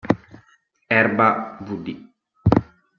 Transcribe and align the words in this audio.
Erba, 1.01 1.29
vd. 1.67 1.87